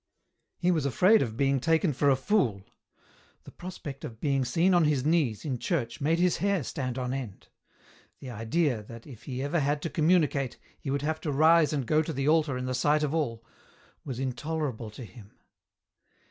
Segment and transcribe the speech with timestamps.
[0.57, 2.63] He was afraid of being taken for a fool;
[3.43, 7.13] the prospect of being seen on his knees, in church, made his hair stand on
[7.13, 7.49] end;
[8.17, 11.85] the idea, that, if he ever had to communicate, he would have to rise and
[11.85, 13.45] go to the altar in the sight of all,
[14.03, 15.33] was intolerable to him.